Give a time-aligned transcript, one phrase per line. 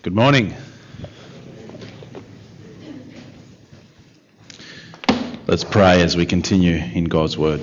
[0.00, 0.54] Good morning.
[5.48, 7.60] Let's pray as we continue in God's Word.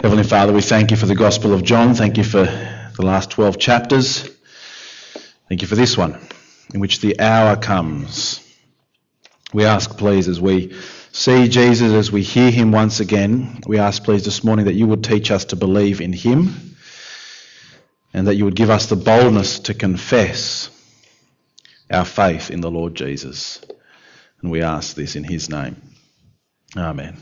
[0.00, 1.94] Heavenly Father, we thank you for the Gospel of John.
[1.94, 4.30] Thank you for the last 12 chapters.
[5.48, 6.16] Thank you for this one,
[6.72, 8.40] in which the hour comes.
[9.52, 10.72] We ask, please, as we
[11.10, 14.86] see Jesus, as we hear him once again, we ask, please, this morning that you
[14.86, 16.67] would teach us to believe in him
[18.18, 20.70] and that you would give us the boldness to confess
[21.88, 23.60] our faith in the Lord Jesus.
[24.42, 25.80] And we ask this in his name.
[26.76, 27.16] Amen.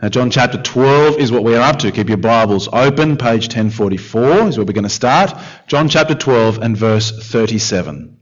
[0.00, 1.90] Now, John chapter 12 is what we are up to.
[1.90, 3.16] Keep your Bibles open.
[3.16, 5.36] Page 1044 is where we're going to start.
[5.66, 8.20] John chapter 12 and verse 37.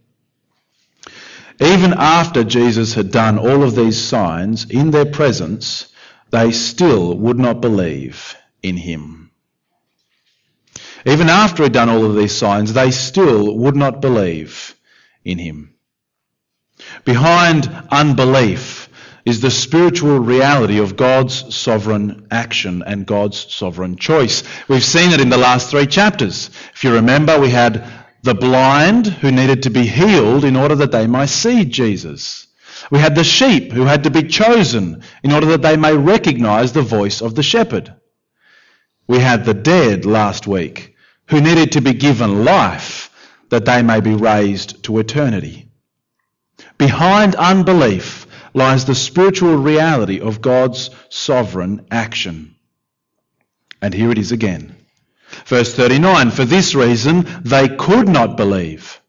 [1.61, 5.93] Even after Jesus had done all of these signs in their presence,
[6.31, 9.24] they still would not believe in him.
[11.07, 14.75] Even after he'd done all of these signs, they still would not believe
[15.25, 15.75] in him.
[17.05, 18.89] Behind unbelief
[19.25, 24.43] is the spiritual reality of God's sovereign action and God's sovereign choice.
[24.69, 26.51] We've seen it in the last three chapters.
[26.75, 27.87] If you remember, we had
[28.23, 32.47] the blind who needed to be healed in order that they might see Jesus.
[32.91, 36.73] We had the sheep who had to be chosen in order that they may recognize
[36.73, 37.95] the voice of the shepherd.
[39.07, 40.94] We had the dead last week
[41.29, 43.11] who needed to be given life
[43.49, 45.69] that they may be raised to eternity.
[46.79, 52.55] Behind unbelief lies the spiritual reality of God's sovereign action.
[53.81, 54.77] And here it is again.
[55.47, 59.01] Verse 39 For this reason they could not believe.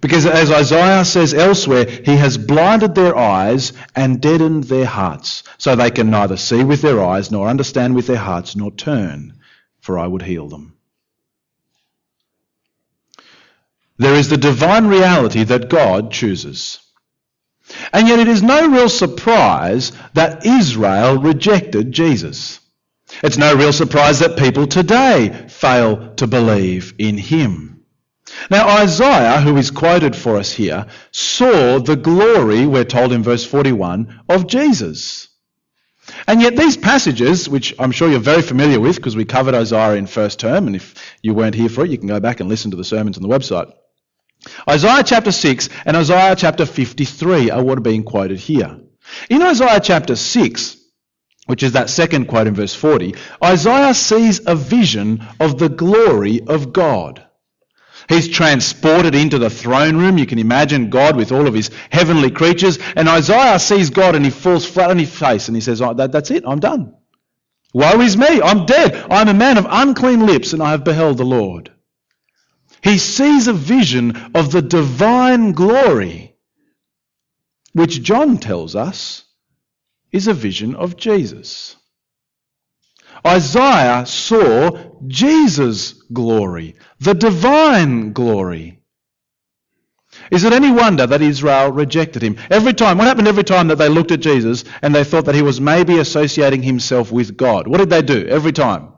[0.00, 5.76] Because as Isaiah says elsewhere, he has blinded their eyes and deadened their hearts, so
[5.76, 9.34] they can neither see with their eyes, nor understand with their hearts, nor turn,
[9.80, 10.79] for I would heal them.
[14.00, 16.78] There is the divine reality that God chooses.
[17.92, 22.60] And yet it is no real surprise that Israel rejected Jesus.
[23.22, 27.84] It's no real surprise that people today fail to believe in him.
[28.50, 33.44] Now, Isaiah, who is quoted for us here, saw the glory, we're told in verse
[33.44, 35.28] 41, of Jesus.
[36.26, 39.96] And yet these passages, which I'm sure you're very familiar with because we covered Isaiah
[39.96, 42.48] in first term, and if you weren't here for it, you can go back and
[42.48, 43.70] listen to the sermons on the website.
[44.68, 48.78] Isaiah chapter 6 and Isaiah chapter 53 are what are being quoted here.
[49.28, 50.76] In Isaiah chapter 6,
[51.46, 56.40] which is that second quote in verse 40, Isaiah sees a vision of the glory
[56.46, 57.24] of God.
[58.08, 60.18] He's transported into the throne room.
[60.18, 62.78] You can imagine God with all of his heavenly creatures.
[62.96, 65.94] And Isaiah sees God and he falls flat on his face and he says, oh,
[65.94, 66.94] that, That's it, I'm done.
[67.72, 69.06] Woe is me, I'm dead.
[69.10, 71.70] I'm a man of unclean lips and I have beheld the Lord.
[72.82, 76.36] He sees a vision of the divine glory,
[77.72, 79.24] which John tells us
[80.12, 81.76] is a vision of Jesus.
[83.26, 84.70] Isaiah saw
[85.06, 88.80] Jesus' glory, the divine glory.
[90.30, 92.36] Is it any wonder that Israel rejected him?
[92.50, 95.34] Every time, what happened every time that they looked at Jesus and they thought that
[95.34, 97.68] he was maybe associating himself with God?
[97.68, 98.92] What did they do every time?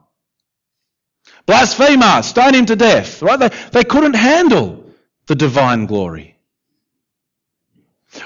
[1.47, 3.23] Blasphemer, stone him to death.
[3.23, 3.39] Right?
[3.39, 4.85] They, they couldn't handle
[5.27, 6.33] the divine glory.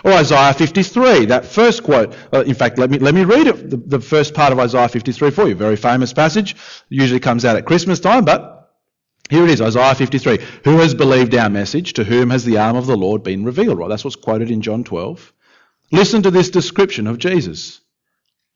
[0.05, 2.17] Or Isaiah 53, that first quote.
[2.33, 4.89] Uh, in fact, let me, let me read it, the, the first part of Isaiah
[4.89, 5.55] 53 for you.
[5.55, 6.53] Very famous passage.
[6.53, 8.75] It usually comes out at Christmas time, but
[9.31, 10.39] here it is, Isaiah 53.
[10.65, 11.93] Who has believed our message?
[11.95, 13.79] To whom has the arm of the Lord been revealed?
[13.79, 15.33] Right, that's what's quoted in John 12.
[15.93, 17.81] Listen to this description of Jesus.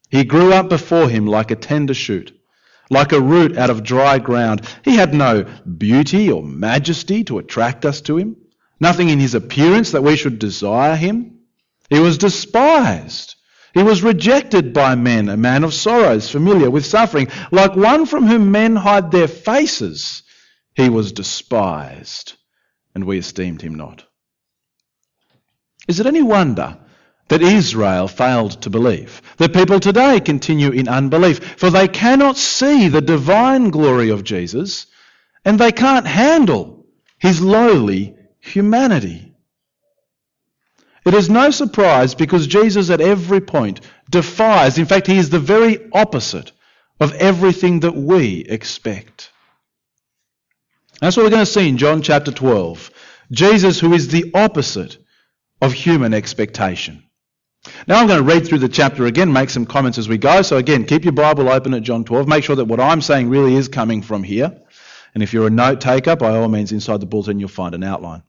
[0.09, 2.37] He grew up before him like a tender shoot
[2.91, 4.63] like a root out of dry ground.
[4.85, 5.45] He had no
[5.79, 8.37] beauty or majesty to attract us to him,
[8.81, 11.39] nothing in his appearance that we should desire him.
[11.89, 13.37] He was despised.
[13.73, 18.27] He was rejected by men, a man of sorrows, familiar with suffering, like one from
[18.27, 20.25] whom men hide their faces.
[20.75, 22.35] He was despised,
[22.95, 24.05] and we esteemed him not.
[25.87, 26.79] Is it any wonder
[27.31, 29.23] that Israel failed to believe.
[29.37, 34.87] That people today continue in unbelief, for they cannot see the divine glory of Jesus
[35.45, 36.85] and they can't handle
[37.19, 39.33] his lowly humanity.
[41.07, 43.81] It is no surprise because Jesus at every point
[44.11, 46.51] defies, in fact, he is the very opposite
[46.99, 49.31] of everything that we expect.
[51.01, 52.91] That's what we're going to see in John chapter 12.
[53.31, 54.99] Jesus, who is the opposite
[55.63, 57.05] of human expectation.
[57.87, 60.43] Now I'm going to read through the chapter again, make some comments as we go.
[60.43, 62.27] So again, keep your Bible open at John 12.
[62.27, 64.63] Make sure that what I'm saying really is coming from here.
[65.15, 67.83] And if you're a note taker, by all means, inside the bulletin you'll find an
[67.83, 68.23] outline.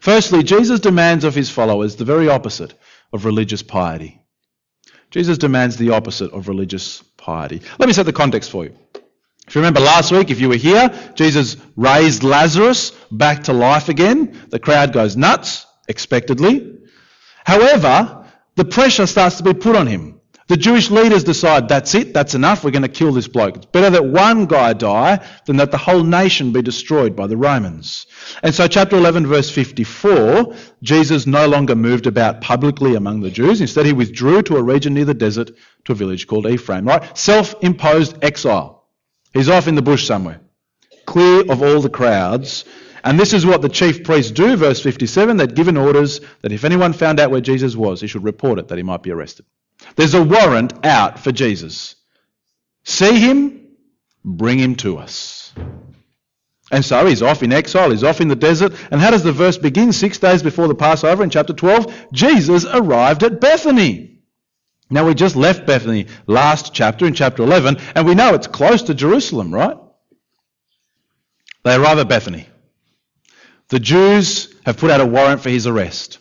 [0.00, 2.72] Firstly, Jesus demands of his followers the very opposite
[3.12, 4.22] of religious piety.
[5.10, 7.60] Jesus demands the opposite of religious piety.
[7.78, 8.74] Let me set the context for you.
[9.46, 13.88] If you remember last week, if you were here, Jesus raised Lazarus back to life
[13.88, 14.46] again.
[14.48, 16.78] The crowd goes nuts, expectedly.
[17.46, 18.26] However,
[18.56, 20.20] the pressure starts to be put on him.
[20.48, 23.56] The Jewish leaders decide that's it, that's enough, we're going to kill this bloke.
[23.56, 27.36] It's better that one guy die than that the whole nation be destroyed by the
[27.36, 28.06] Romans.
[28.42, 33.60] And so, chapter 11, verse 54, Jesus no longer moved about publicly among the Jews.
[33.60, 35.52] Instead, he withdrew to a region near the desert
[35.84, 37.16] to a village called Ephraim, right?
[37.16, 38.88] Self imposed exile.
[39.32, 40.40] He's off in the bush somewhere,
[41.06, 42.64] clear of all the crowds.
[43.06, 45.36] And this is what the chief priests do, verse 57.
[45.36, 48.66] They'd given orders that if anyone found out where Jesus was, he should report it,
[48.66, 49.46] that he might be arrested.
[49.94, 51.94] There's a warrant out for Jesus.
[52.82, 53.68] See him,
[54.24, 55.54] bring him to us.
[56.72, 58.74] And so he's off in exile, he's off in the desert.
[58.90, 59.92] And how does the verse begin?
[59.92, 64.18] Six days before the Passover in chapter 12, Jesus arrived at Bethany.
[64.90, 68.82] Now we just left Bethany last chapter in chapter 11, and we know it's close
[68.82, 69.76] to Jerusalem, right?
[71.62, 72.48] They arrive at Bethany.
[73.68, 76.18] The Jews have put out a warrant for his arrest.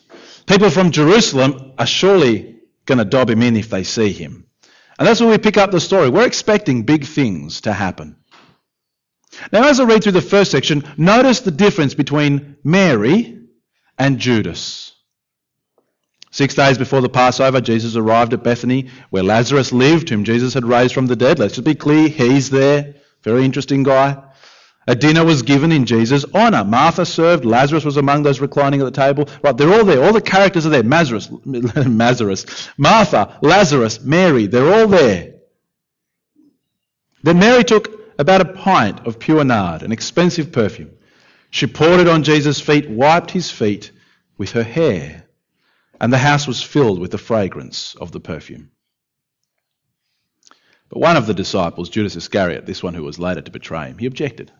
[0.47, 4.47] People from Jerusalem are surely going to dob him in if they see him.
[4.97, 6.09] And that's where we pick up the story.
[6.09, 8.17] We're expecting big things to happen.
[9.51, 13.37] Now, as I read through the first section, notice the difference between Mary
[13.97, 14.93] and Judas.
[16.31, 20.65] Six days before the Passover, Jesus arrived at Bethany, where Lazarus lived, whom Jesus had
[20.65, 21.39] raised from the dead.
[21.39, 22.95] Let's just be clear, he's there.
[23.23, 24.21] Very interesting guy.
[24.87, 26.63] A dinner was given in Jesus' honour.
[26.63, 27.43] Martha served.
[27.43, 29.27] Lazarus was among those reclining at the table.
[29.43, 30.03] Right, they're all there.
[30.03, 30.83] All the characters are there.
[30.83, 31.29] Lazarus,
[32.77, 34.45] Martha, Lazarus, Mary.
[34.45, 35.33] They're all there.
[37.23, 37.89] Then Mary took
[38.19, 40.91] about a pint of pure nard, an expensive perfume.
[41.49, 43.91] She poured it on Jesus' feet, wiped his feet
[44.37, 45.23] with her hair,
[45.99, 48.69] and the house was filled with the fragrance of the perfume.
[50.89, 53.97] But one of the disciples, Judas Iscariot, this one who was later to betray him,
[53.97, 54.51] he objected.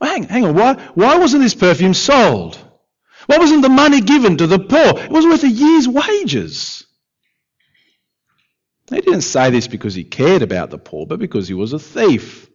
[0.00, 2.58] Well, hang, hang on, why, why wasn't this perfume sold?
[3.26, 4.98] Why wasn't the money given to the poor?
[5.00, 6.84] It was worth a year's wages.
[8.90, 11.78] He didn't say this because he cared about the poor, but because he was a
[11.78, 12.48] thief.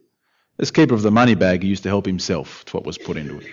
[0.59, 3.17] As keeper of the money bag, he used to help himself to what was put
[3.17, 3.47] into it.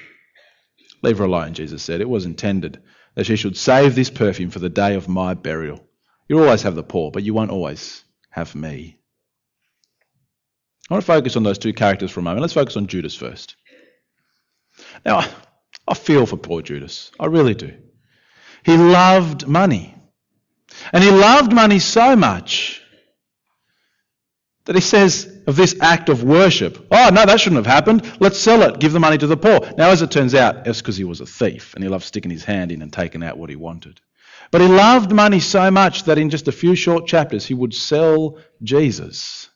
[1.03, 2.01] Leave her alone, Jesus said.
[2.01, 2.83] It was intended
[3.15, 5.83] that she should save this perfume for the day of my burial.
[6.29, 8.99] You'll always have the poor, but you won't always have me.
[10.91, 12.43] I want to focus on those two characters for a moment.
[12.43, 13.57] Let's focus on Judas first.
[15.05, 15.29] Now,
[15.87, 17.13] I feel for poor Judas.
[17.19, 17.75] I really do.
[18.65, 19.95] He loved money.
[20.93, 22.83] And he loved money so much
[24.65, 28.11] that he says of this act of worship, oh, no, that shouldn't have happened.
[28.19, 29.61] Let's sell it, give the money to the poor.
[29.79, 32.33] Now, as it turns out, it's because he was a thief and he loved sticking
[32.33, 34.01] his hand in and taking out what he wanted.
[34.51, 37.75] But he loved money so much that in just a few short chapters, he would
[37.75, 39.49] sell Jesus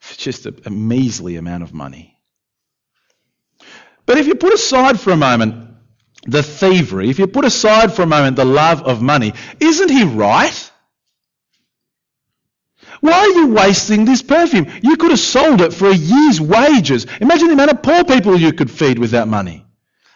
[0.00, 2.13] for just a, a measly amount of money.
[4.06, 5.70] But if you put aside for a moment
[6.26, 10.04] the thievery, if you put aside for a moment the love of money, isn't he
[10.04, 10.70] right?
[13.00, 14.66] Why are you wasting this perfume?
[14.82, 17.06] You could have sold it for a year's wages.
[17.20, 19.66] Imagine the amount of poor people you could feed with that money.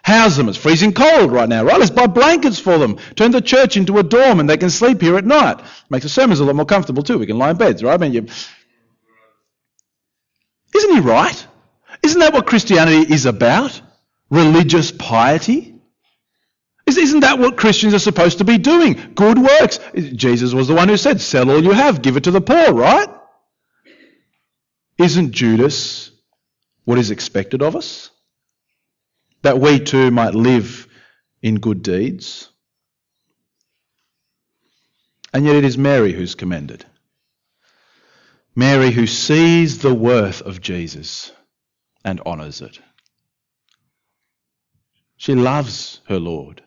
[0.02, 0.49] House them.
[0.49, 1.78] It's freezing cold right now, right?
[1.78, 2.97] Let's buy blankets for them.
[3.14, 5.61] Turn the church into a dorm and they can sleep here at night.
[5.90, 7.18] Makes the sermons a lot more comfortable too.
[7.18, 7.92] We can lie in beds, right?
[7.92, 8.26] I mean, you...
[10.75, 11.47] Isn't he right?
[12.08, 13.82] Isn't that what Christianity is about?
[14.30, 15.74] Religious piety?
[16.86, 19.12] Isn't that what Christians are supposed to be doing?
[19.14, 19.78] Good works.
[19.94, 22.72] Jesus was the one who said, Sell all you have, give it to the poor,
[22.72, 23.10] right?
[24.96, 26.10] Isn't Judas
[26.86, 28.10] what is expected of us?
[29.42, 30.88] That we too might live
[31.42, 32.48] in good deeds?
[35.34, 36.86] And yet it is Mary who's commended.
[38.56, 41.32] Mary who sees the worth of Jesus
[42.05, 42.81] and honours it.
[45.17, 46.62] She loves her Lord.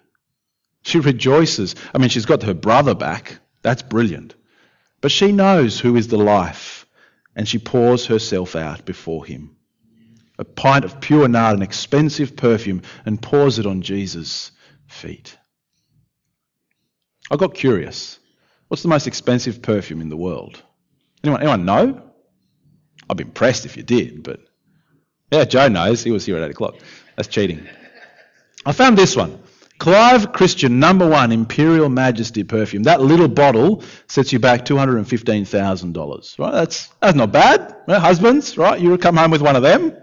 [0.84, 1.76] She rejoices.
[1.94, 3.40] I mean, she's got her brother back.
[3.62, 4.36] That's brilliant.
[5.00, 6.86] But she knows who is the life,
[7.36, 9.56] and she pours herself out before him.
[10.38, 14.52] A pint of pure nard, an expensive perfume, and pours it on Jesus'
[14.88, 15.38] feet.
[17.30, 18.20] I got curious.
[18.68, 20.62] What's the most expensive perfume in the world?
[21.24, 22.02] Anyone, anyone know?
[23.10, 24.40] I'd be impressed if you did, but
[25.32, 26.04] yeah, Joe knows.
[26.04, 26.76] He was here at 8 o'clock.
[27.16, 27.68] That's cheating.
[28.66, 29.42] I found this one
[29.82, 32.84] Clive Christian, number one, Imperial Majesty perfume.
[32.84, 36.38] That little bottle sets you back $215,000.
[36.38, 36.52] Right?
[36.52, 37.76] That's, that's not bad.
[37.88, 38.80] Husbands, right?
[38.80, 39.98] You come home with one of them,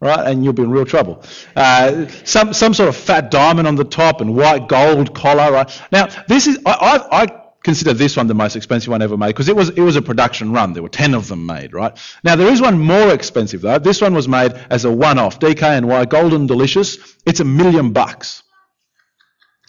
[0.00, 0.26] right?
[0.30, 1.24] And you'll be in real trouble.
[1.56, 5.82] Uh, some, some sort of fat diamond on the top and white gold collar, right?
[5.90, 9.28] Now, this is, I, I, I consider this one the most expensive one ever made
[9.28, 10.72] because it was it was a production run.
[10.72, 11.96] There were ten of them made, right?
[12.24, 13.78] Now there is one more expensive though.
[13.78, 15.38] This one was made as a one-off.
[15.40, 16.98] DKNY Golden Delicious.
[17.26, 18.42] It's a million bucks.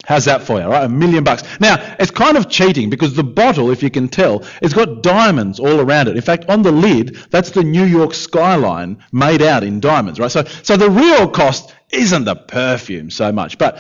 [0.05, 0.83] How's that for you, right?
[0.83, 1.43] A million bucks.
[1.61, 5.59] Now, it's kind of cheating because the bottle, if you can tell, it's got diamonds
[5.59, 6.17] all around it.
[6.17, 10.31] In fact, on the lid, that's the New York skyline made out in diamonds, right?
[10.31, 13.77] So, so the real cost isn't the perfume so much, but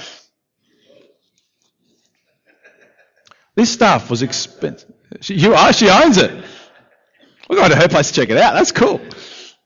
[3.55, 4.91] This stuff was expensive.
[5.21, 6.31] She, you, are, she owns it.
[7.49, 8.53] We're going to her place to check it out.
[8.53, 9.01] That's cool.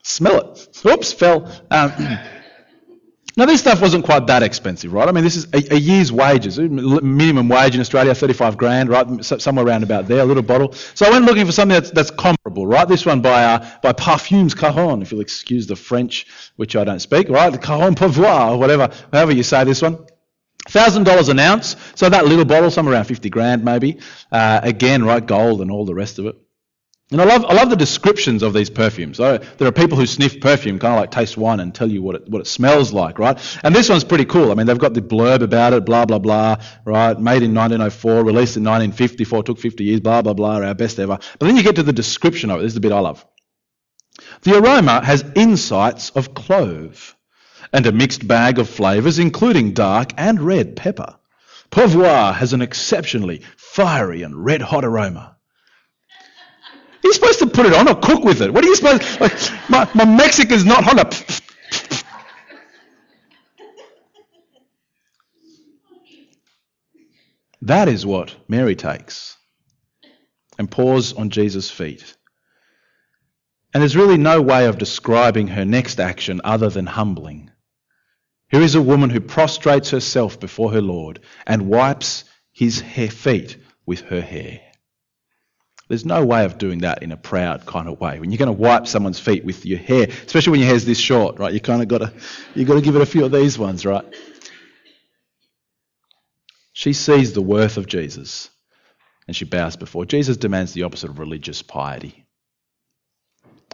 [0.03, 0.85] Smell it.
[0.85, 1.45] Oops, fell.
[1.71, 1.93] Um,
[3.37, 5.07] now, this stuff wasn't quite that expensive, right?
[5.07, 6.59] I mean, this is a, a, year's wages.
[6.59, 9.23] Minimum wage in Australia, 35 grand, right?
[9.23, 10.73] Somewhere around about there, a little bottle.
[10.73, 12.87] So I went looking for something that's, that's comparable, right?
[12.87, 16.25] This one by, uh, by Parfums Caron, if you'll excuse the French,
[16.57, 17.51] which I don't speak, right?
[17.51, 20.05] The Pouvoir, or whatever, however you say this one.
[20.67, 23.99] $1,000 an ounce, so that little bottle, somewhere around 50 grand maybe.
[24.31, 26.35] Uh, again, right, gold and all the rest of it.
[27.09, 29.15] And I love, I love the descriptions of these perfumes.
[29.15, 32.01] So there are people who sniff perfume, kind of like taste wine and tell you
[32.01, 33.39] what it, what it smells like, right?
[33.63, 34.51] And this one's pretty cool.
[34.51, 37.17] I mean, they've got the blurb about it, blah, blah, blah, right?
[37.17, 41.17] Made in 1904, released in 1954, took 50 years, blah, blah, blah, our best ever.
[41.39, 42.63] But then you get to the description of it.
[42.63, 43.25] This is the bit I love.
[44.41, 47.16] The aroma has insights of clove
[47.73, 51.15] and a mixed bag of flavours, including dark and red pepper.
[51.69, 55.35] Pouvoir has an exceptionally fiery and red hot aroma.
[57.03, 58.53] You're supposed to put it on or cook with it.
[58.53, 59.33] What are you supposed like
[59.69, 61.41] my, my Mexican's not hot.
[67.61, 69.35] That is what Mary takes
[70.57, 72.15] and pours on Jesus' feet.
[73.73, 77.51] And there's really no way of describing her next action other than humbling.
[78.49, 84.01] Here is a woman who prostrates herself before her Lord and wipes his feet with
[84.01, 84.61] her hair.
[85.89, 88.19] There's no way of doing that in a proud kind of way.
[88.19, 90.99] When you're going to wipe someone's feet with your hair, especially when your hair's this
[90.99, 91.53] short, right?
[91.53, 92.13] You kind of got to
[92.55, 94.03] you got to give it a few of these ones, right?
[96.73, 98.49] She sees the worth of Jesus
[99.27, 100.05] and she bows before.
[100.05, 102.25] Jesus demands the opposite of religious piety.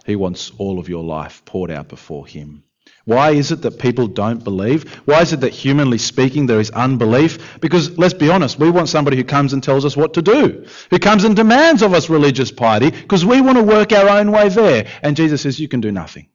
[0.06, 2.64] He wants all of your life poured out before him.
[3.04, 4.90] Why is it that people don't believe?
[5.04, 7.60] Why is it that, humanly speaking, there is unbelief?
[7.60, 10.66] Because, let's be honest, we want somebody who comes and tells us what to do,
[10.88, 14.32] who comes and demands of us religious piety, because we want to work our own
[14.32, 14.86] way there.
[15.02, 16.28] And Jesus says, You can do nothing.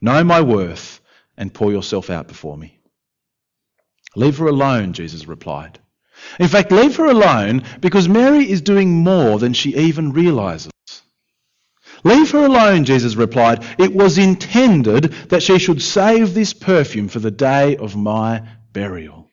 [0.00, 1.00] Know my worth
[1.36, 2.78] and pour yourself out before me.
[4.16, 5.80] Leave her alone, Jesus replied.
[6.38, 10.70] In fact, leave her alone because Mary is doing more than she even realizes.
[12.04, 13.64] Leave her alone, Jesus replied.
[13.78, 19.30] It was intended that she should save this perfume for the day of my burial.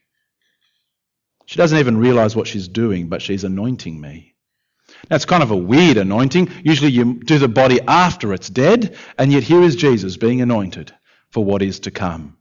[1.44, 4.34] She doesn't even realize what she's doing, but she's anointing me.
[5.10, 6.50] Now, it's kind of a weird anointing.
[6.64, 10.94] Usually you do the body after it's dead, and yet here is Jesus being anointed
[11.30, 12.38] for what is to come.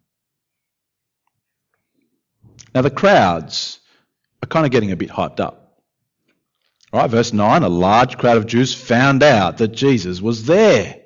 [2.74, 3.82] Now, the crowds
[4.42, 5.61] are kind of getting a bit hyped up.
[6.94, 10.98] All right, verse 9 a large crowd of Jews found out that Jesus was there.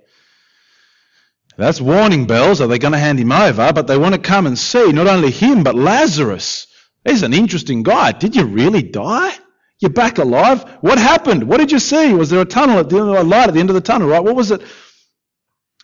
[1.57, 2.59] That's warning bells.
[2.59, 3.71] Are they going to hand him over?
[3.71, 6.67] But they want to come and see not only him, but Lazarus.
[7.05, 8.11] He's an interesting guy.
[8.11, 9.33] Did you really die?
[9.79, 10.63] You're back alive?
[10.81, 11.43] What happened?
[11.43, 12.13] What did you see?
[12.13, 13.81] Was there a tunnel at the end of the light at the end of the
[13.81, 14.23] tunnel, right?
[14.23, 14.61] What was it?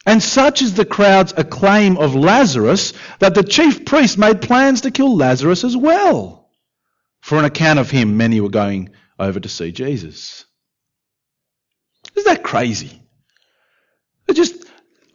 [0.06, 4.92] And such is the crowd's acclaim of Lazarus that the chief priests made plans to
[4.92, 6.50] kill Lazarus as well.
[7.22, 8.90] For an account of him, many were going
[9.22, 10.46] over to see Jesus.
[12.16, 13.02] Isn't that crazy?
[14.28, 14.66] It just,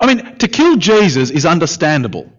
[0.00, 2.32] I mean, to kill Jesus is understandable,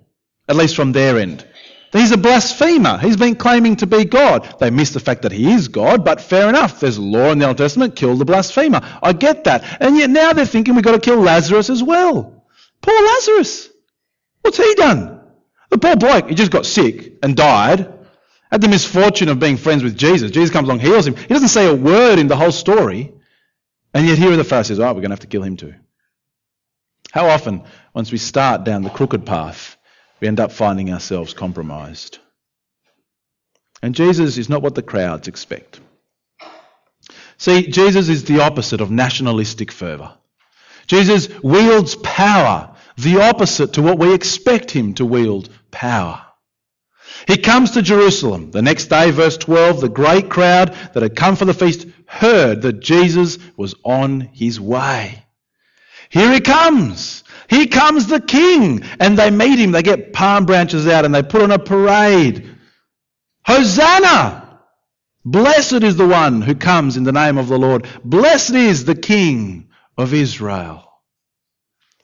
[0.47, 1.45] at least from their end.
[1.91, 2.97] He's a blasphemer.
[2.97, 4.59] He's been claiming to be God.
[4.59, 6.79] They miss the fact that he is God, but fair enough.
[6.79, 8.81] There's a law in the Old Testament, kill the blasphemer.
[9.01, 9.81] I get that.
[9.81, 12.45] And yet now they're thinking we've got to kill Lazarus as well.
[12.81, 13.69] Poor Lazarus.
[14.41, 15.21] What's he done?
[15.69, 17.97] The poor bloke, he just got sick and died
[18.51, 20.32] had the misfortune of being friends with Jesus.
[20.32, 21.16] Jesus comes along, heals him.
[21.16, 23.13] He doesn't say a word in the whole story.
[23.94, 25.74] And yet here are the Pharisees, right, we're going to have to kill him too.
[27.12, 27.63] How often,
[27.94, 29.77] once we start down the crooked path,
[30.20, 32.20] we end up finding ourselves compromised?
[33.82, 35.80] And Jesus is not what the crowds expect.
[37.38, 40.13] See, Jesus is the opposite of nationalistic fervour.
[40.88, 46.26] Jesus wields power, the opposite to what we expect him to wield power.
[47.25, 48.51] He comes to Jerusalem.
[48.51, 52.62] The next day, verse 12, the great crowd that had come for the feast heard
[52.62, 55.24] that Jesus was on his way.
[56.09, 57.24] Here he comes.
[57.50, 58.83] Here comes the king.
[59.00, 59.71] And they meet him.
[59.71, 62.50] They get palm branches out and they put on a parade.
[63.45, 64.59] Hosanna!
[65.25, 67.88] Blessed is the one who comes in the name of the Lord.
[68.03, 70.89] Blessed is the king of Israel.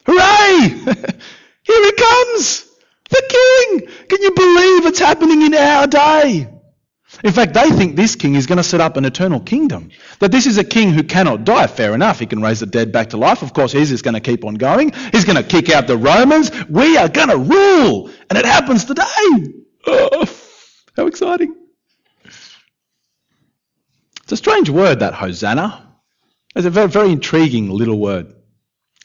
[0.05, 0.69] Hooray!
[1.63, 2.65] Here he comes!
[3.09, 3.87] The king!
[4.07, 6.49] Can you believe it's happening in our day?
[7.23, 9.89] In fact, they think this king is going to set up an eternal kingdom.
[10.19, 11.67] That this is a king who cannot die.
[11.67, 13.43] Fair enough, he can raise the dead back to life.
[13.43, 14.91] Of course, he's just going to keep on going.
[15.11, 16.51] He's going to kick out the Romans.
[16.65, 18.09] We are going to rule.
[18.29, 19.53] And it happens today.
[19.85, 20.25] Oh,
[20.97, 21.55] how exciting.
[24.23, 25.95] It's a strange word, that Hosanna.
[26.55, 28.33] It's a very, very intriguing little word.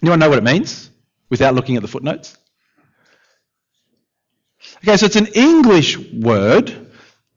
[0.03, 0.91] Anyone know what it means
[1.29, 2.37] without looking at the footnotes?
[4.85, 6.89] Okay, so it's an English word,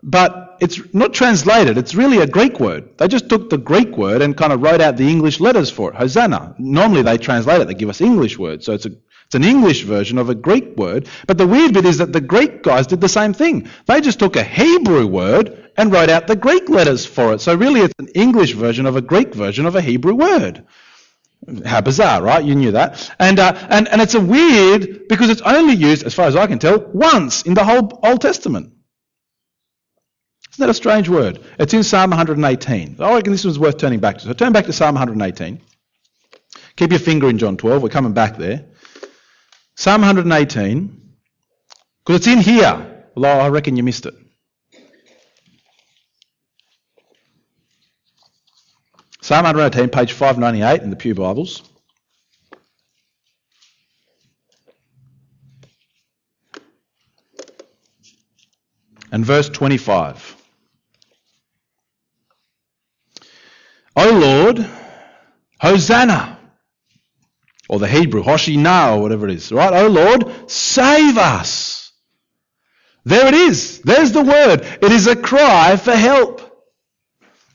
[0.03, 1.77] but it's not translated.
[1.77, 2.97] It's really a Greek word.
[2.97, 5.91] They just took the Greek word and kind of wrote out the English letters for
[5.91, 5.95] it.
[5.95, 6.55] Hosanna.
[6.59, 7.67] Normally they translate it.
[7.67, 8.65] They give us English words.
[8.65, 8.91] So it's a
[9.31, 11.07] it's an English version of a Greek word.
[11.25, 13.69] But the weird bit is that the Greek guys did the same thing.
[13.85, 17.39] They just took a Hebrew word and wrote out the Greek letters for it.
[17.39, 20.65] So really it's an English version of a Greek version of a Hebrew word.
[21.65, 22.43] How bizarre, right?
[22.43, 23.11] You knew that.
[23.19, 26.45] And, uh, and, and it's a weird because it's only used, as far as I
[26.47, 28.73] can tell, once in the whole Old Testament.
[30.51, 31.39] Isn't that a strange word?
[31.57, 32.97] It's in Psalm 118.
[32.99, 34.25] I reckon this one's worth turning back to.
[34.25, 35.61] So turn back to Psalm 118.
[36.75, 37.81] Keep your finger in John 12.
[37.81, 38.65] We're coming back there.
[39.75, 41.15] Psalm 118,
[41.99, 43.05] because it's in here.
[43.15, 44.13] Well, I reckon you missed it.
[49.23, 51.61] Psalm 118, page 598 in the Pew Bibles.
[59.11, 60.37] And verse 25.
[63.95, 64.65] O Lord,
[65.59, 66.39] Hosanna
[67.69, 69.71] or the Hebrew, Hoshina, or whatever it is, right?
[69.71, 71.91] O Lord, save us.
[73.05, 73.81] There it is.
[73.81, 74.61] There's the word.
[74.81, 76.41] It is a cry for help.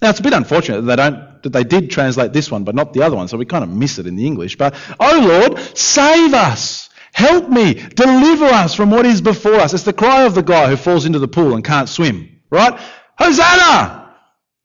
[0.00, 2.74] Now it's a bit unfortunate that they don't that they did translate this one, but
[2.74, 4.56] not the other one, so we kind of miss it in the English.
[4.56, 6.90] But oh Lord, save us.
[7.12, 7.74] Help me.
[7.74, 9.72] Deliver us from what is before us.
[9.72, 12.40] It's the cry of the guy who falls into the pool and can't swim.
[12.50, 12.78] Right?
[13.18, 14.14] Hosanna!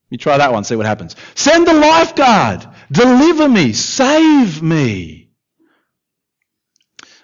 [0.09, 1.15] You try that one, see what happens.
[1.35, 2.67] Send the lifeguard.
[2.91, 3.71] Deliver me.
[3.71, 5.29] Save me.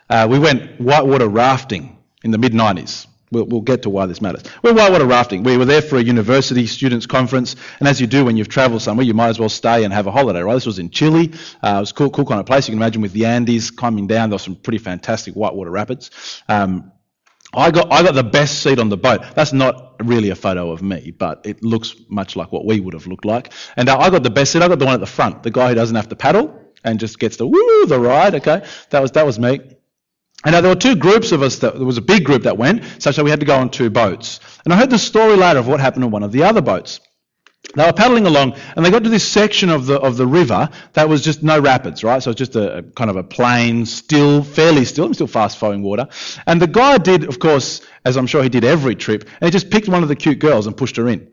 [0.09, 3.07] Uh, we went whitewater rafting in the mid 90s.
[3.29, 4.43] We'll, we'll, get to why this matters.
[4.63, 5.43] We're whitewater rafting.
[5.43, 8.81] We were there for a university students' conference, and as you do when you've travelled
[8.81, 10.53] somewhere, you might as well stay and have a holiday, right?
[10.53, 11.33] This was in Chile.
[11.61, 12.67] Uh, it was a cool, cool kind of place.
[12.67, 16.41] You can imagine with the Andes climbing down, there were some pretty fantastic whitewater rapids.
[16.47, 16.93] Um,
[17.53, 19.21] I got, I got the best seat on the boat.
[19.35, 22.93] That's not really a photo of me, but it looks much like what we would
[22.93, 23.51] have looked like.
[23.75, 24.61] And uh, I got the best seat.
[24.61, 26.99] I got the one at the front, the guy who doesn't have to paddle and
[26.99, 28.35] just gets the woo, the ride.
[28.35, 29.59] Okay, that was that was me.
[30.47, 32.57] And now there were two groups of us that there was a big group that
[32.57, 34.39] went, such that we had to go on two boats.
[34.63, 37.01] And I heard the story later of what happened on one of the other boats.
[37.75, 40.69] They were paddling along and they got to this section of the of the river
[40.93, 42.23] that was just no rapids, right?
[42.23, 45.83] So it's just a, a, kind of a plain, still, fairly still, still fast flowing
[45.83, 46.07] water.
[46.45, 49.51] And the guy did, of course, as I'm sure he did every trip, and he
[49.51, 51.29] just picked one of the cute girls and pushed her in.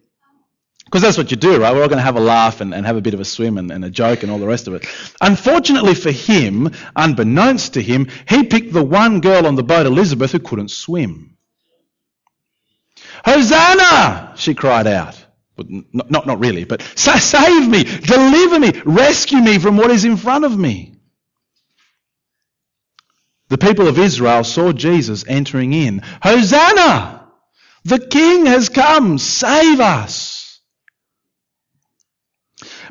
[0.85, 1.75] Because that's what you do, right?
[1.75, 3.59] We're all going to have a laugh and, and have a bit of a swim
[3.59, 4.87] and, and, a joke and all the rest of it.
[5.21, 10.33] Unfortunately for him, unbeknownst to him, he picked the one girl on the boat, Elizabeth,
[10.33, 11.37] who couldn't swim.
[13.25, 14.35] Hosanna!
[14.37, 15.25] She cried out.
[15.57, 20.05] But not, not, not really, but save me, deliver me, rescue me from what is
[20.05, 20.97] in front of me.
[23.49, 26.03] The people of Israel saw Jesus entering in.
[26.23, 27.29] Hosanna!
[27.85, 30.44] The King has come, save us!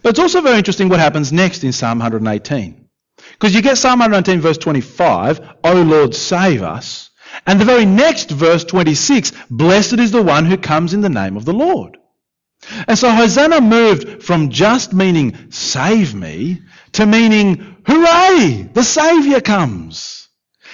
[0.02, 2.88] But it's also very interesting what happens next in Psalm 118.
[3.34, 7.10] Because you get Psalm 118, verse 25, O Lord, save us.
[7.46, 11.38] And the very next verse 26, blessed is the one who comes in the name
[11.38, 11.98] of the Lord.
[12.88, 16.62] And so Hosanna moved from just meaning save me
[16.94, 20.30] to meaning hooray, the Saviour comes.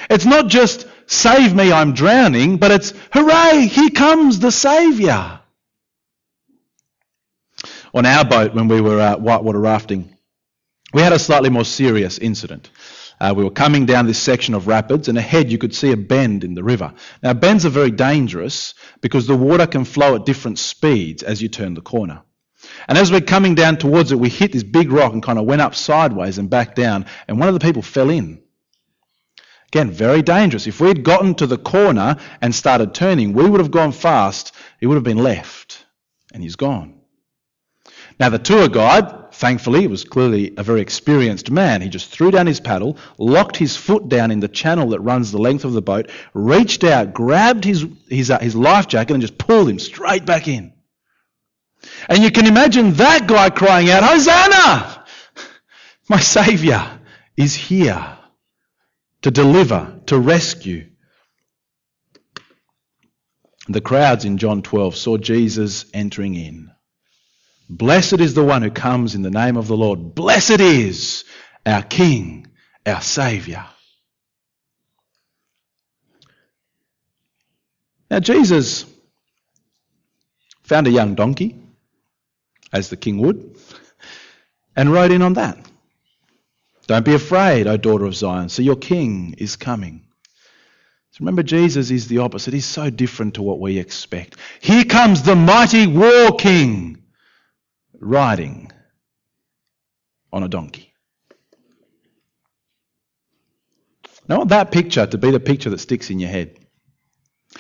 [0.09, 5.38] It's not just save me, I'm drowning, but it's hooray, here comes the Saviour
[7.93, 10.15] on our boat when we were uh, whitewater rafting,
[10.93, 12.69] we had a slightly more serious incident.
[13.19, 15.97] Uh, we were coming down this section of rapids, and ahead you could see a
[15.97, 16.93] bend in the river.
[17.21, 21.49] Now, bends are very dangerous because the water can flow at different speeds as you
[21.49, 22.21] turn the corner.
[22.87, 25.45] And as we're coming down towards it, we hit this big rock and kind of
[25.45, 28.41] went up sideways and back down, and one of the people fell in.
[29.67, 30.65] Again, very dangerous.
[30.65, 34.51] If we'd gotten to the corner and started turning, we would have gone fast.
[34.79, 35.85] He would have been left.
[36.33, 36.98] And he's gone.
[38.19, 41.81] Now, the tour guide, thankfully, was clearly a very experienced man.
[41.81, 45.31] He just threw down his paddle, locked his foot down in the channel that runs
[45.31, 49.21] the length of the boat, reached out, grabbed his, his, uh, his life jacket, and
[49.21, 50.73] just pulled him straight back in.
[52.09, 55.05] And you can imagine that guy crying out, Hosanna!
[56.09, 56.99] My Saviour
[57.37, 58.17] is here
[59.21, 60.89] to deliver, to rescue.
[63.69, 66.71] The crowds in John 12 saw Jesus entering in.
[67.69, 70.15] Blessed is the one who comes in the name of the Lord.
[70.15, 71.23] Blessed is
[71.65, 72.47] our King,
[72.83, 73.63] our Saviour.
[78.09, 78.85] Now, Jesus
[80.63, 81.61] found a young donkey,
[82.73, 83.55] as the king would,
[84.75, 85.57] and rode in on that.
[86.87, 88.49] Don't be afraid, O daughter of Zion.
[88.49, 90.05] So, your king is coming.
[91.11, 92.53] So remember, Jesus is the opposite.
[92.53, 94.37] He's so different to what we expect.
[94.59, 97.03] Here comes the mighty war king
[97.99, 98.71] riding
[100.31, 100.93] on a donkey.
[104.27, 106.55] Now, I want that picture to be the picture that sticks in your head.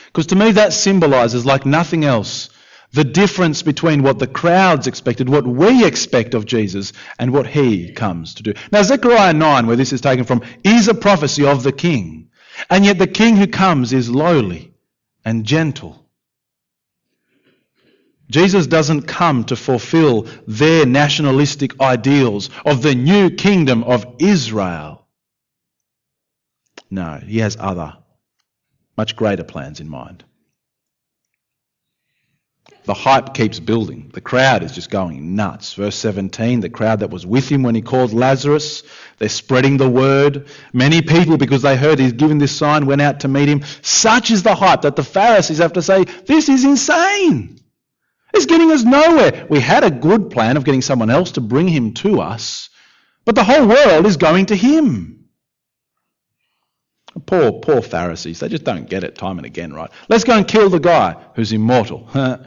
[0.05, 2.49] Because to me, that symbolizes, like nothing else,
[2.91, 7.91] the difference between what the crowds expected, what we expect of Jesus, and what he
[7.91, 8.53] comes to do.
[8.71, 12.29] Now, Zechariah 9, where this is taken from, is a prophecy of the king.
[12.69, 14.73] And yet the king who comes is lowly
[15.23, 16.08] and gentle.
[18.29, 25.07] Jesus doesn't come to fulfill their nationalistic ideals of the new kingdom of Israel.
[26.91, 27.97] No, he has other,
[28.97, 30.23] much greater plans in mind.
[32.85, 34.09] The hype keeps building.
[34.13, 35.73] The crowd is just going nuts.
[35.73, 38.81] Verse 17, the crowd that was with him when he called Lazarus,
[39.17, 40.47] they're spreading the word.
[40.73, 43.63] Many people, because they heard he's given this sign, went out to meet him.
[43.83, 47.58] Such is the hype that the Pharisees have to say, this is insane.
[48.33, 49.47] It's getting us nowhere.
[49.49, 52.69] We had a good plan of getting someone else to bring him to us,
[53.25, 55.29] but the whole world is going to him.
[57.25, 58.39] Poor, poor Pharisees.
[58.39, 59.89] They just don't get it time and again, right?
[60.07, 62.07] Let's go and kill the guy who's immortal.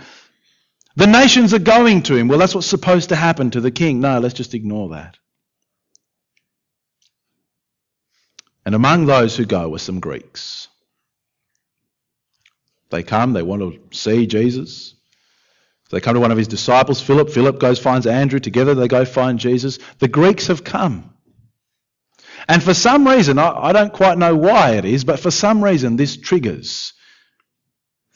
[0.95, 2.29] The nations are going to him.
[2.29, 4.01] Well, that's what's supposed to happen to the king.
[4.01, 5.19] No, let's just ignore that.
[8.65, 10.69] And among those who go were some Greeks.
[12.91, 14.95] They come, they want to see Jesus.
[15.93, 17.29] They come to one of his disciples, Philip.
[17.29, 18.41] Philip goes, finds Andrew.
[18.41, 19.79] Together they go find Jesus.
[19.99, 21.15] The Greeks have come.
[22.49, 25.97] And for some reason, I, don't quite know why it is, but for some reason,
[25.97, 26.95] this triggers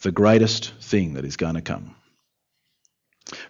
[0.03, 1.95] the greatest thing that is going to come.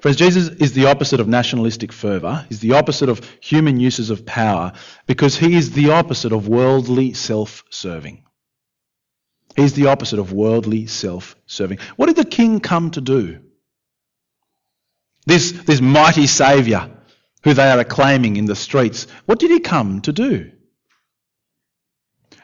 [0.00, 2.46] Friends, Jesus is the opposite of nationalistic fervour.
[2.48, 4.72] He's the opposite of human uses of power
[5.06, 8.24] because he is the opposite of worldly self serving.
[9.54, 11.78] He's the opposite of worldly self serving.
[11.94, 13.40] What did the king come to do?
[15.26, 16.90] This, this mighty saviour
[17.42, 20.52] who they are acclaiming in the streets, what did he come to do?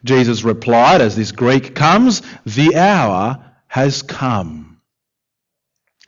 [0.04, 4.80] Jesus replied as this Greek comes, The hour has come.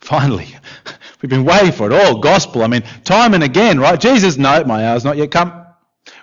[0.00, 0.48] Finally,
[1.24, 2.18] We've been waiting for it all.
[2.18, 2.62] Gospel.
[2.62, 3.98] I mean, time and again, right?
[3.98, 5.64] Jesus, no, my hour's not yet come.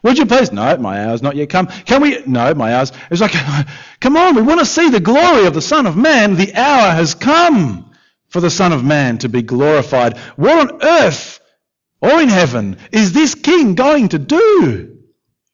[0.04, 0.52] Would you please?
[0.52, 1.66] No, my hour's not yet come.
[1.66, 2.22] Can we?
[2.28, 2.92] No, my hour's.
[3.10, 3.34] It's like,
[4.00, 6.36] come on, we want to see the glory of the Son of Man.
[6.36, 7.91] The hour has come
[8.32, 10.17] for the Son of Man to be glorified.
[10.38, 11.41] What on earth
[12.02, 14.98] or in heaven is this King going to do?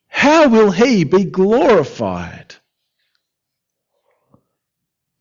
[0.08, 2.56] How will he be glorified?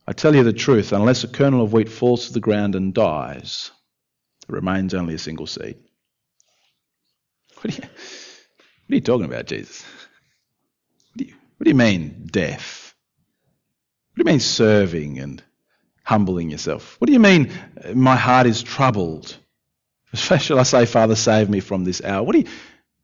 [0.07, 2.95] I tell you the truth, unless a kernel of wheat falls to the ground and
[2.95, 3.73] dies,
[4.49, 5.79] it remains only a single seed.
[7.55, 9.83] What are you, what are you talking about, Jesus?
[9.83, 12.95] What do, you, what do you mean, death?
[14.11, 15.43] What do you mean, serving and
[16.07, 16.95] humbling yourself?
[17.01, 17.51] What do you mean,
[17.85, 19.37] uh, my heart is troubled?
[20.15, 22.23] Shall I say, Father, save me from this hour?
[22.23, 22.45] What do you,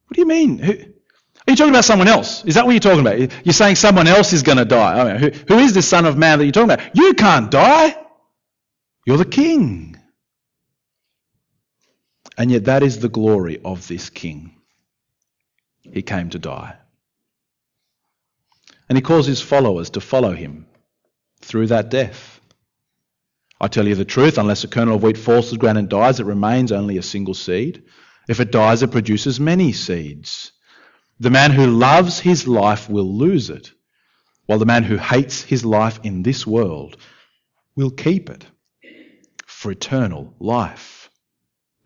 [0.07, 0.59] what do you mean?
[0.59, 2.45] Who, are you talking about someone else?
[2.45, 3.19] Is that what you're talking about?
[3.45, 5.01] You're saying someone else is going to die.
[5.01, 6.97] I mean, who, who is this Son of Man that you're talking about?
[6.97, 7.97] You can't die.
[9.05, 9.97] You're the King.
[12.39, 14.55] And yet, that is the glory of this king.
[15.83, 16.77] He came to die.
[18.89, 20.67] And he calls his followers to follow him
[21.41, 22.41] through that death.
[23.63, 25.89] I tell you the truth, unless a kernel of wheat falls to the ground and
[25.89, 27.85] dies, it remains only a single seed.
[28.29, 30.51] If it dies, it produces many seeds.
[31.21, 33.71] The man who loves his life will lose it,
[34.47, 36.97] while the man who hates his life in this world
[37.77, 38.45] will keep it
[39.47, 41.09] for eternal life.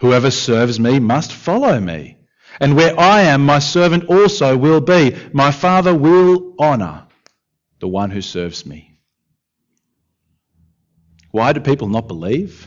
[0.01, 2.17] Whoever serves me must follow me.
[2.59, 5.15] And where I am, my servant also will be.
[5.35, 7.07] My Father will honour
[7.81, 8.96] the one who serves me.
[11.37, 12.67] Why do people not believe?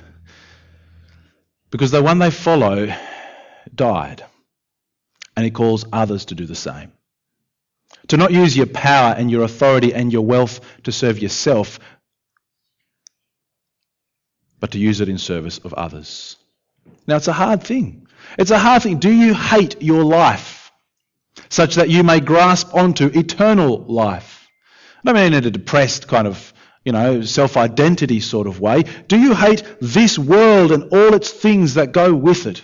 [1.71, 2.93] Because the one they follow
[3.73, 4.23] died,
[5.35, 6.91] and he calls others to do the same.
[8.09, 11.79] To not use your power and your authority and your wealth to serve yourself,
[14.59, 16.37] but to use it in service of others.
[17.07, 18.05] Now, it's a hard thing.
[18.37, 18.99] It's a hard thing.
[18.99, 20.71] Do you hate your life
[21.49, 24.47] such that you may grasp onto eternal life?
[25.03, 28.83] I don't mean in a depressed kind of, you know, self identity sort of way.
[29.07, 32.61] Do you hate this world and all its things that go with it?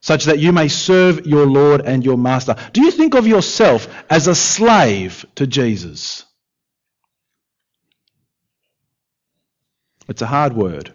[0.00, 2.54] Such that you may serve your Lord and your Master.
[2.72, 6.24] Do you think of yourself as a slave to Jesus?
[10.08, 10.92] It's a hard word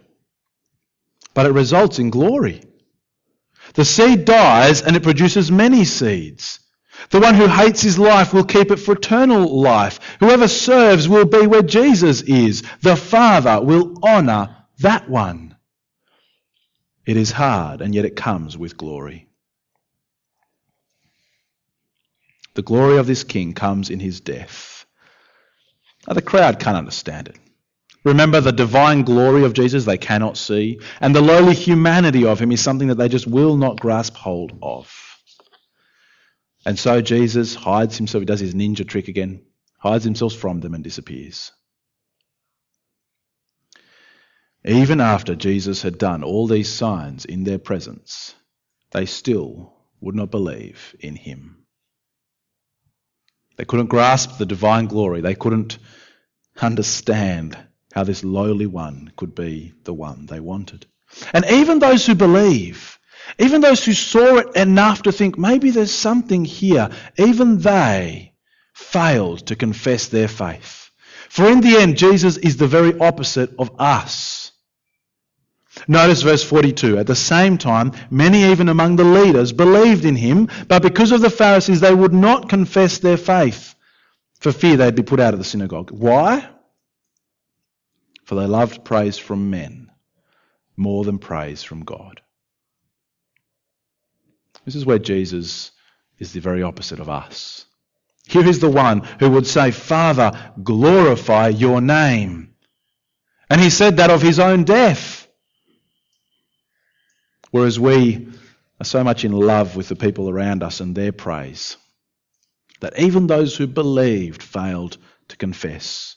[1.34, 2.62] but it results in glory.
[3.74, 6.60] The seed dies and it produces many seeds.
[7.10, 10.00] The one who hates his life will keep it for eternal life.
[10.20, 12.64] Whoever serves will be where Jesus is.
[12.82, 15.56] The Father will honour that one.
[17.06, 19.28] It is hard, and yet it comes with glory.
[22.54, 24.86] The glory of this king comes in his death.
[26.08, 27.38] Now, the crowd can't understand it.
[28.04, 32.52] Remember the divine glory of Jesus they cannot see, and the lowly humanity of him
[32.52, 35.11] is something that they just will not grasp hold of.
[36.66, 39.42] And so Jesus hides himself, he does his ninja trick again,
[39.80, 41.52] hides himself from them and disappears.
[44.64, 48.36] Even after Jesus had done all these signs in their presence,
[48.92, 51.66] they still would not believe in him.
[53.58, 55.22] They couldn't grasp the divine glory.
[55.22, 55.80] They couldn't
[56.62, 57.58] understand
[57.94, 60.86] how this lowly one could be the one they wanted.
[61.34, 63.00] And even those who believe,
[63.40, 68.34] even those who saw it enough to think maybe there's something here, even they
[68.74, 70.90] failed to confess their faith.
[71.30, 74.52] For in the end, Jesus is the very opposite of us.
[75.88, 76.98] Notice verse 42.
[76.98, 81.22] At the same time, many even among the leaders believed in him, but because of
[81.22, 83.76] the Pharisees, they would not confess their faith
[84.40, 85.92] for fear they'd be put out of the synagogue.
[85.92, 86.50] Why?
[88.32, 89.92] for they loved praise from men
[90.78, 92.22] more than praise from God.
[94.66, 95.72] This is where Jesus
[96.20, 97.66] is the very opposite of us.
[98.28, 102.54] Here is the one who would say, Father, glorify your name.
[103.50, 105.28] And he said that of his own death.
[107.50, 108.30] Whereas we
[108.80, 111.78] are so much in love with the people around us and their praise
[112.80, 114.98] that even those who believed failed
[115.28, 116.16] to confess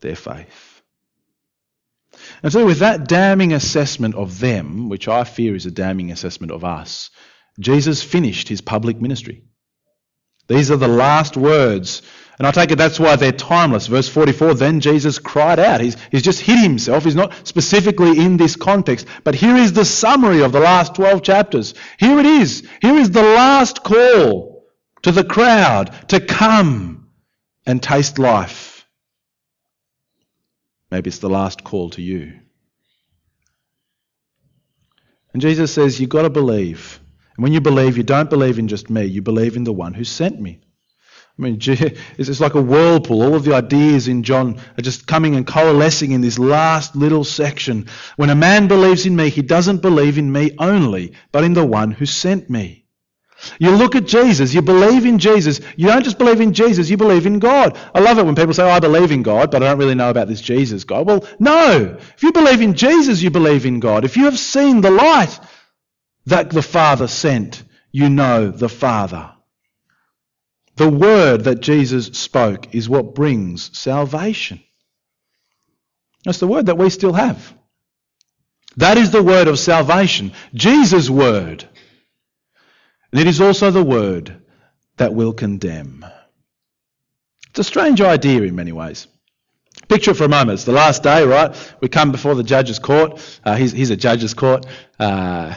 [0.00, 0.82] their faith.
[2.42, 6.52] And so, with that damning assessment of them, which I fear is a damning assessment
[6.52, 7.10] of us,
[7.58, 9.44] Jesus finished his public ministry.
[10.48, 12.02] These are the last words.
[12.38, 13.86] And I take it that's why they're timeless.
[13.86, 15.80] Verse 44 Then Jesus cried out.
[15.80, 17.04] He's, he's just hid himself.
[17.04, 19.06] He's not specifically in this context.
[19.22, 21.74] But here is the summary of the last 12 chapters.
[21.98, 22.66] Here it is.
[22.82, 24.66] Here is the last call
[25.02, 27.08] to the crowd to come
[27.66, 28.86] and taste life.
[30.90, 32.40] Maybe it's the last call to you.
[35.32, 37.00] And Jesus says, You've got to believe.
[37.36, 39.94] And when you believe, you don't believe in just me, you believe in the one
[39.94, 40.60] who sent me.
[41.36, 43.22] I mean, it's like a whirlpool.
[43.22, 47.24] All of the ideas in John are just coming and coalescing in this last little
[47.24, 47.88] section.
[48.14, 51.66] When a man believes in me, he doesn't believe in me only, but in the
[51.66, 52.82] one who sent me.
[53.58, 55.60] You look at Jesus, you believe in Jesus.
[55.76, 57.76] You don't just believe in Jesus, you believe in God.
[57.92, 59.96] I love it when people say, oh, I believe in God, but I don't really
[59.96, 61.04] know about this Jesus God.
[61.04, 61.98] Well, no.
[62.16, 64.04] If you believe in Jesus, you believe in God.
[64.04, 65.38] If you have seen the light
[66.26, 69.32] that the Father sent, you know the Father.
[70.76, 74.60] The word that Jesus spoke is what brings salvation.
[76.24, 77.54] That's the word that we still have.
[78.76, 80.32] That is the word of salvation.
[80.52, 81.68] Jesus' word.
[83.12, 84.42] And it is also the word
[84.96, 86.04] that will condemn.
[87.50, 89.06] It's a strange idea in many ways.
[89.88, 90.54] Picture for a moment.
[90.54, 91.54] It's the last day, right?
[91.80, 93.20] We come before the judge's court.
[93.44, 94.66] Uh, he's, he's, a judge's court.
[94.98, 95.54] Uh,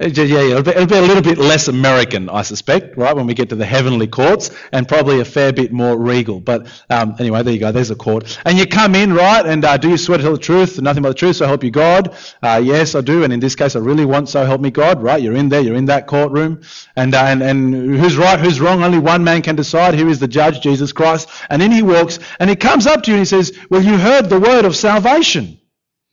[0.00, 3.26] yeah, yeah it'll, be, it'll, be, a little bit less American, I suspect, right, when
[3.26, 6.40] we get to the heavenly courts, and probably a fair bit more regal.
[6.40, 7.70] But um, anyway, there you go.
[7.70, 8.38] There's a court.
[8.46, 11.02] And you come in, right, and uh, do you swear to tell the truth nothing
[11.02, 12.16] but the truth, so help you God?
[12.42, 13.24] Uh, yes, I do.
[13.24, 15.22] And in this case, I really want so help me God, right?
[15.22, 16.62] You're in there, you're in that courtroom.
[16.96, 18.82] And, uh, and, and who's right, who's wrong?
[18.82, 19.94] Only one man can decide.
[19.94, 21.28] Here is the judge, Jesus Christ.
[21.50, 23.98] And then he walks, and he comes up to you and he says, Well, you
[23.98, 25.59] heard the word of salvation.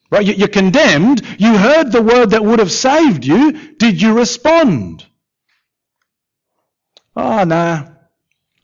[0.10, 0.26] Right?
[0.26, 1.22] You're condemned.
[1.38, 3.74] You heard the word that would have saved you.
[3.76, 5.06] Did you respond?
[7.16, 7.96] Ah, oh, no.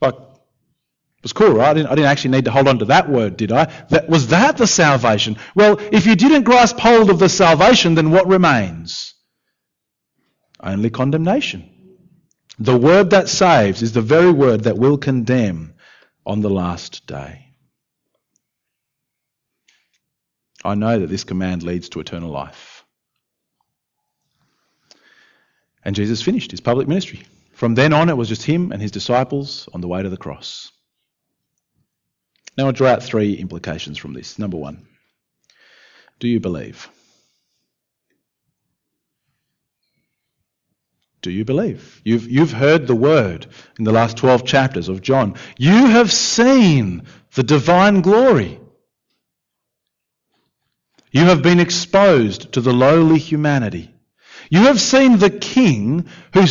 [0.00, 1.68] Like, it was cool, right?
[1.68, 3.64] I didn't, I didn't, actually need to hold on to that word, did I?
[3.90, 5.36] That, was that the salvation?
[5.54, 9.14] Well, if you didn't grasp hold of the salvation, then what remains?
[10.60, 11.70] Only condemnation.
[12.58, 15.74] The word that saves is the very word that will condemn
[16.24, 17.53] on the last day.
[20.64, 22.84] I know that this command leads to eternal life.
[25.84, 27.22] And Jesus finished his public ministry.
[27.52, 30.16] From then on, it was just him and his disciples on the way to the
[30.16, 30.72] cross.
[32.56, 34.38] Now I'll draw out three implications from this.
[34.38, 34.86] Number one,
[36.18, 36.88] do you believe?
[41.20, 42.00] Do you believe?
[42.04, 43.46] You've, you've heard the word
[43.78, 45.34] in the last 12 chapters of John.
[45.58, 48.60] You have seen the divine glory.
[51.14, 53.94] You have been exposed to the lowly humanity.
[54.50, 56.44] You have seen the King who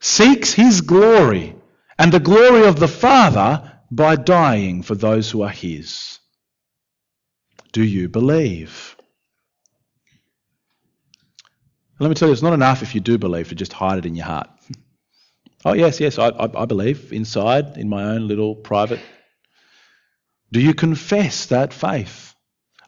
[0.00, 1.56] seeks his glory
[1.98, 6.18] and the glory of the Father by dying for those who are his.
[7.72, 8.96] Do you believe?
[11.98, 14.06] Let me tell you, it's not enough if you do believe to just hide it
[14.06, 14.50] in your heart.
[15.64, 19.00] Oh, yes, yes, I, I, I believe inside, in my own little private.
[20.52, 22.35] Do you confess that faith?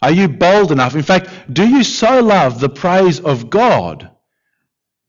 [0.01, 0.95] Are you bold enough?
[0.95, 4.11] In fact, do you so love the praise of God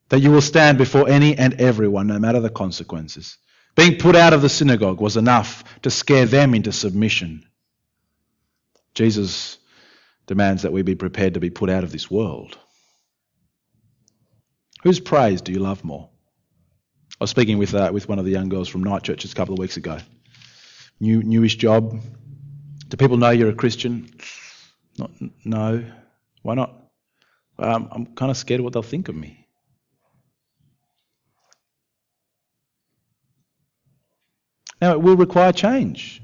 [0.09, 3.37] that you will stand before any and everyone, no matter the consequences?
[3.75, 7.45] Being put out of the synagogue was enough to scare them into submission.
[8.95, 9.57] Jesus
[10.25, 12.57] demands that we be prepared to be put out of this world.
[14.83, 16.09] Whose praise do you love more?
[17.19, 19.35] I was speaking with, uh, with one of the young girls from Night Churches a
[19.35, 19.99] couple of weeks ago.
[20.99, 21.99] New, newish job.
[22.87, 24.09] Do people know you're a Christian?
[24.99, 25.11] Not,
[25.45, 25.85] no.
[26.41, 26.75] Why not?
[27.57, 29.47] Um, I'm kind of scared what they'll think of me.
[34.81, 36.21] Now, it will require change.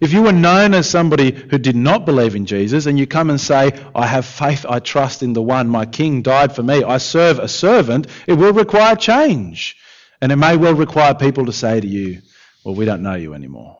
[0.00, 3.30] If you were known as somebody who did not believe in Jesus and you come
[3.30, 6.84] and say, I have faith, I trust in the one, my king died for me,
[6.84, 9.76] I serve a servant, it will require change.
[10.20, 12.22] And it may well require people to say to you,
[12.64, 13.78] Well, we don't know you anymore.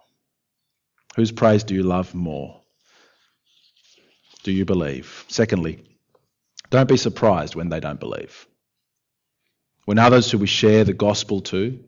[1.14, 2.57] Whose praise do you love more?
[4.42, 5.24] Do you believe?
[5.28, 5.84] Secondly,
[6.70, 8.46] don't be surprised when they don't believe.
[9.84, 11.82] When others who we share the gospel to,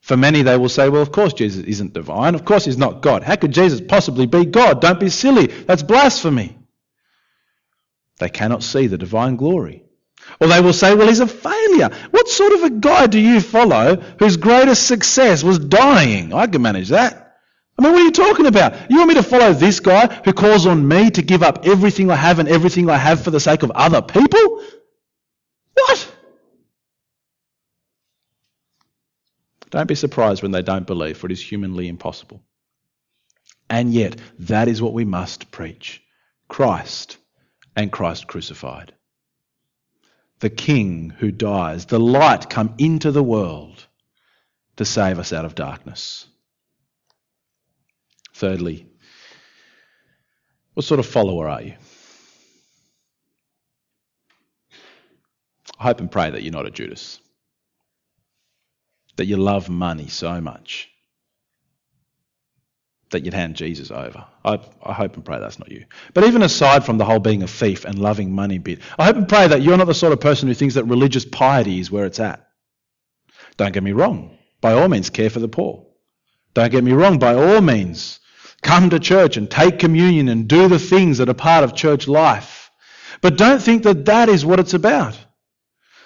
[0.00, 2.34] for many, they will say, well, of course Jesus isn't divine.
[2.34, 3.22] Of course he's not God.
[3.22, 4.82] How could Jesus possibly be God?
[4.82, 5.46] Don't be silly.
[5.46, 6.58] That's blasphemy.
[8.18, 9.82] They cannot see the divine glory.
[10.40, 11.90] Or they will say, well, he's a failure.
[12.10, 16.34] What sort of a guy do you follow whose greatest success was dying?
[16.34, 17.23] I can manage that.
[17.76, 18.90] I mean, what are you talking about?
[18.90, 22.10] You want me to follow this guy who calls on me to give up everything
[22.10, 24.62] I have and everything I have for the sake of other people?
[25.74, 26.12] What?
[29.70, 32.40] Don't be surprised when they don't believe, for it is humanly impossible.
[33.68, 36.00] And yet, that is what we must preach
[36.46, 37.16] Christ
[37.74, 38.94] and Christ crucified.
[40.38, 43.84] The King who dies, the light come into the world
[44.76, 46.26] to save us out of darkness.
[48.44, 48.86] Thirdly,
[50.74, 51.72] what sort of follower are you?
[55.78, 57.20] I hope and pray that you're not a Judas
[59.16, 60.90] that you love money so much
[63.12, 64.26] that you'd hand Jesus over.
[64.44, 65.86] I, I, hope and pray that's not you.
[66.12, 69.16] But even aside from the whole being a thief and loving money bit, I hope
[69.16, 71.90] and pray that you're not the sort of person who thinks that religious piety is
[71.90, 72.46] where it's at.
[73.56, 74.36] Don't get me wrong.
[74.60, 75.86] By all means, care for the poor.
[76.52, 77.18] Don't get me wrong.
[77.18, 78.20] By all means,
[78.64, 82.08] come to church and take communion and do the things that are part of church
[82.08, 82.70] life.
[83.20, 85.16] But don't think that that is what it's about.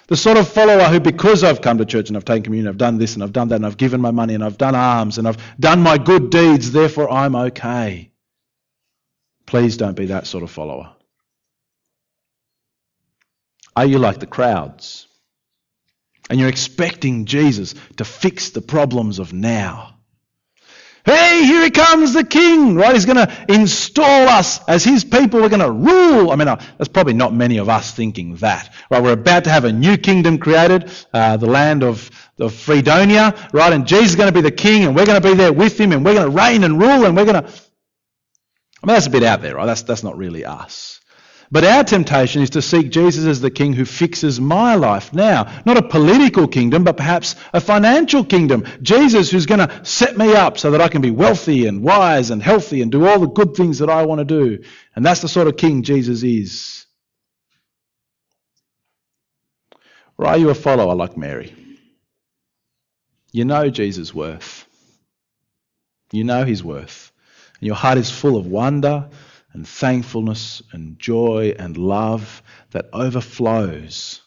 [0.07, 2.77] The sort of follower who, because I've come to church and I've taken communion, I've
[2.77, 5.17] done this and I've done that and I've given my money and I've done alms
[5.17, 8.11] and I've done my good deeds, therefore I'm okay.
[9.45, 10.95] Please don't be that sort of follower.
[13.75, 15.07] Are you like the crowds?
[16.29, 19.98] And you're expecting Jesus to fix the problems of now.
[21.05, 22.93] Hey, here he comes, the king, right?
[22.93, 25.41] He's going to install us as his people.
[25.41, 26.31] We're going to rule.
[26.31, 29.01] I mean, uh, there's probably not many of us thinking that, right?
[29.01, 33.73] We're about to have a new kingdom created, uh, the land of, of Fredonia, right?
[33.73, 35.79] And Jesus is going to be the king, and we're going to be there with
[35.79, 37.49] him, and we're going to reign and rule, and we're going to.
[38.83, 39.65] I mean, that's a bit out there, right?
[39.65, 40.98] That's, that's not really us.
[41.51, 45.61] But our temptation is to seek Jesus as the king who fixes my life now.
[45.65, 48.65] Not a political kingdom, but perhaps a financial kingdom.
[48.83, 52.29] Jesus who's going to set me up so that I can be wealthy and wise
[52.29, 54.63] and healthy and do all the good things that I want to do.
[54.95, 56.85] And that's the sort of king Jesus is.
[60.19, 61.55] Or are you a follower like Mary?
[63.31, 64.67] You know Jesus' worth.
[66.11, 67.11] You know his worth.
[67.59, 69.09] And your heart is full of wonder
[69.53, 74.21] and thankfulness and joy and love that overflows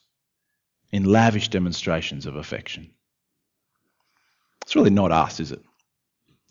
[0.91, 2.91] in lavish demonstrations of affection.
[4.63, 5.63] It's really not us, is it?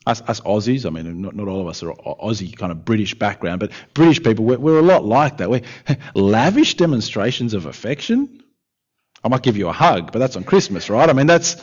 [0.08, 3.14] Us, us Aussies, I mean, not, not all of us are Aussie kind of British
[3.14, 5.50] background, but British people, we're, we're a lot like that.
[5.50, 5.62] We
[6.16, 8.44] lavish demonstrations of affection.
[9.24, 11.08] I might give you a hug, but that's on Christmas, right?
[11.08, 11.62] I mean, that's.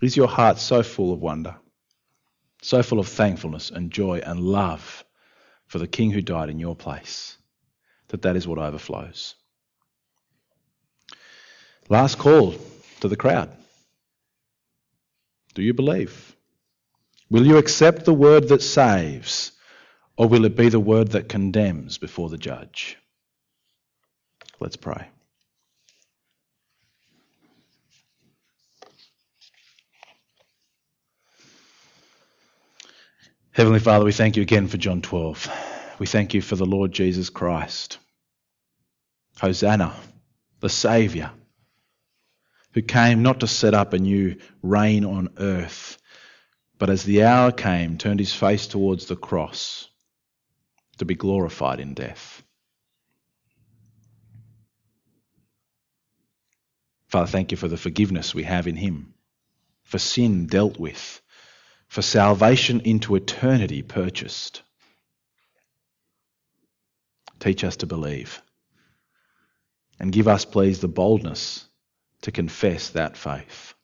[0.00, 1.56] Is your heart so full of wonder,
[2.62, 5.04] so full of thankfulness and joy and love
[5.66, 7.36] for the King who died in your place,
[8.08, 9.34] that that is what overflows?
[11.88, 12.54] Last call
[13.00, 13.50] to the crowd.
[15.54, 16.34] Do you believe?
[17.28, 19.52] Will you accept the word that saves,
[20.16, 22.96] or will it be the word that condemns before the judge?
[24.60, 25.08] Let's pray.
[33.52, 35.48] Heavenly Father, we thank you again for John 12.
[35.98, 37.98] We thank you for the Lord Jesus Christ.
[39.40, 39.94] Hosanna,
[40.60, 41.30] the Saviour
[42.72, 45.98] who came not to set up a new reign on earth,
[46.78, 49.88] but as the hour came, turned his face towards the cross
[50.98, 52.42] to be glorified in death.
[57.08, 59.14] Father, thank you for the forgiveness we have in him,
[59.84, 61.21] for sin dealt with,
[61.92, 64.62] for salvation into eternity purchased.
[67.38, 68.40] Teach us to believe.
[70.00, 71.66] And give us, please, the boldness
[72.22, 73.74] to confess that faith.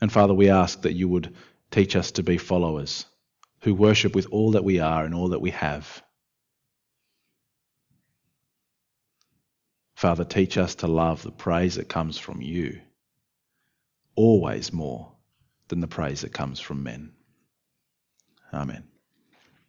[0.00, 1.34] And Father, we ask that you would
[1.70, 3.04] teach us to be followers
[3.60, 6.02] who worship with all that we are and all that we have.
[9.96, 12.80] Father, teach us to love the praise that comes from you,
[14.14, 15.12] always more
[15.68, 17.12] than the praise that comes from men.
[18.52, 18.84] Amen.